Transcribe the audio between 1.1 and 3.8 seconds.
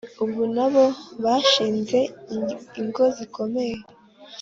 bashinze ingo zikomeye.